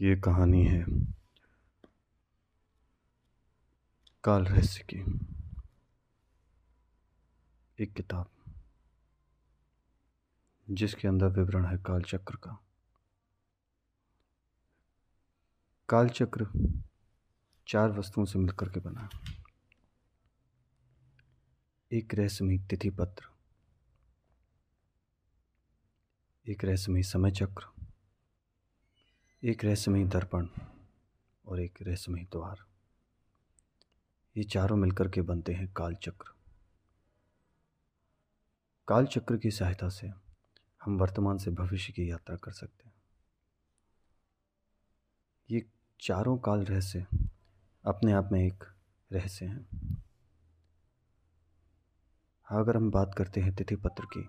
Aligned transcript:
ये 0.00 0.16
कहानी 0.16 0.64
है। 0.64 0.84
काल 4.24 4.44
रहस्य 4.44 4.84
की। 4.92 4.98
एक 7.82 7.92
किताब। 7.92 8.30
जिसके 10.70 11.08
अंदर 11.08 11.26
विवरण 11.26 11.66
है 11.66 11.78
काल 11.78 12.02
चक्र 12.02 12.36
का। 12.36 12.66
काल 15.88 16.08
चक्र 16.08 16.46
चार 17.68 17.90
वस्तुओं 17.90 18.24
से 18.24 18.38
मिलकर 18.38 18.68
के 18.68 18.80
बना 18.80 19.08
एक 21.92 22.14
रहस्यमयी 22.14 22.58
तिथि 22.58 22.90
पत्र 22.90 23.28
एक 26.48 26.64
रहस्यमयी 26.64 27.02
समय 27.02 27.30
चक्र। 27.30 27.75
एक 29.46 29.64
रहस्यमयी 29.64 30.04
दर्पण 30.04 30.46
और 31.44 31.60
एक 31.60 31.78
रहस्यमयी 31.82 32.24
द्वार। 32.24 32.64
ये 34.36 34.44
चारों 34.44 34.76
मिलकर 34.76 35.08
के 35.08 35.22
बनते 35.22 35.52
हैं 35.52 35.72
काल 35.72 35.94
चक्र 35.94 36.30
काल 38.88 39.06
चक्र 39.06 39.36
की 39.36 39.50
सहायता 39.50 39.88
से 39.88 40.10
हम 40.84 40.98
वर्तमान 40.98 41.38
से 41.38 41.50
भविष्य 41.50 41.92
की 41.92 42.10
यात्रा 42.10 42.36
कर 42.36 42.52
सकते 42.52 42.88
हैं। 42.88 42.94
ये 45.50 45.64
चारों 46.00 46.38
काल 46.38 46.64
रहस्य 46.64 47.06
अपने 47.84 48.12
आप 48.12 48.28
में 48.32 48.46
एक 48.46 48.64
रहस्य 49.12 49.46
हैं। 49.46 50.02
अगर 52.50 52.76
हम 52.76 52.90
बात 52.90 53.14
करते 53.18 53.40
हैं 53.40 53.54
तिथि 53.54 53.76
पत्र 53.76 54.04
की 54.04 54.28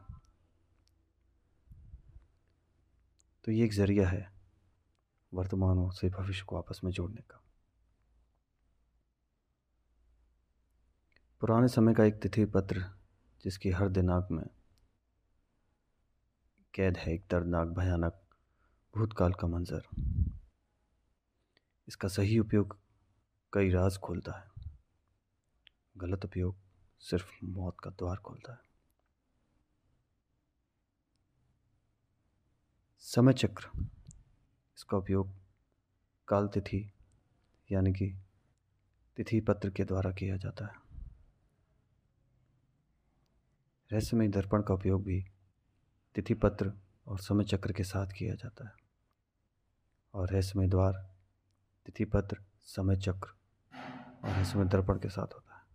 तो 3.44 3.52
ये 3.52 3.66
एक 3.66 3.74
ज़रिया 3.74 4.10
है 4.10 4.37
वर्तमानों 5.34 5.90
से 5.90 6.10
भविष्य 6.10 6.46
को 6.46 6.58
आपस 6.58 6.82
में 6.84 6.92
जोड़ने 6.92 7.22
का। 7.22 7.44
पुराने 11.40 11.68
समय 11.68 11.94
का 11.94 12.04
एक 12.04 12.22
तिथि 12.22 12.46
पत्र, 12.46 12.92
जिसकी 13.44 13.72
हर 13.72 13.90
दिनांक 13.90 14.28
में 14.32 14.50
कैद 16.74 16.98
है, 16.98 17.14
एक 17.14 17.26
दर्दनाक, 17.32 17.68
भयानक, 17.68 18.26
भूतकाल 18.98 19.34
का 19.34 19.48
मंजर। 19.48 19.82
इसका 21.88 22.08
सही 22.08 22.40
उपयोग 22.40 22.80
कई 23.54 23.70
राज 23.70 23.98
खोलता 23.98 24.32
है। 24.32 24.52
गलत 25.98 26.26
उपयोग 26.26 26.56
सिर्फ़ 27.00 27.46
मौत 27.46 27.78
का 27.84 27.90
द्वार 27.90 28.18
खोलता 28.18 28.54
है। 28.54 28.60
समय 33.00 33.34
चक्र। 33.34 33.88
इसका 34.88 34.98
उपयोग 34.98 35.32
काल 36.28 36.48
तिथि, 36.48 36.94
यानी 37.72 37.94
कि 37.94 38.18
तिथि 39.18 39.42
पत्र 39.42 39.70
के 39.70 39.84
द्वारा 39.84 40.12
किया 40.12 40.38
जाता 40.38 40.66
है। 40.66 40.74
रहस्यमय 43.92 44.28
दर्पण 44.28 44.62
का 44.62 44.74
उपयोग 44.74 45.04
भी 45.04 45.26
तिथि 46.16 46.34
पत्र 46.34 46.74
और 47.08 47.20
समय 47.20 47.44
चक्र 47.44 47.74
के 47.74 47.84
साथ 47.84 48.08
किया 48.08 48.36
जाता 48.36 48.66
है। 48.66 48.74
और 50.14 50.30
रहस्यमय 50.30 50.68
द्वार 50.68 50.94
तिथि 51.86 52.06
पत्र, 52.06 52.38
समय 52.62 52.96
चक्र 52.96 53.30
और 54.24 54.30
रहस्यमय 54.30 54.66
दर्पण 54.66 55.00
के 55.00 55.10
साथ 55.10 55.34
होता 55.34 55.58
है। 55.58 55.67